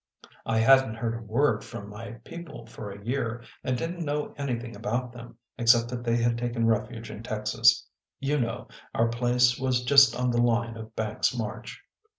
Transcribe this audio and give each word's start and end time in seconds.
I 0.47 0.57
hadn 0.57 0.93
t 0.93 0.97
heard 0.97 1.13
a 1.13 1.21
word 1.21 1.63
from 1.63 1.87
my 1.87 2.13
people 2.25 2.65
for 2.65 2.89
a 2.89 3.05
year 3.05 3.43
and 3.63 3.77
didn 3.77 3.97
t 3.97 4.01
know 4.03 4.33
anything 4.35 4.75
about 4.75 5.11
them 5.13 5.37
except 5.59 5.89
that 5.89 6.03
they 6.03 6.17
had 6.17 6.39
taken 6.39 6.65
refuge 6.65 7.11
in 7.11 7.21
Texas 7.21 7.85
you 8.19 8.39
know 8.39 8.67
our 8.95 9.09
place 9.09 9.59
was 9.59 9.83
just 9.83 10.15
on 10.15 10.31
the 10.31 10.41
line 10.41 10.75
of 10.75 10.95
Banks 10.95 11.35
s 11.35 11.37
march." 11.37 11.83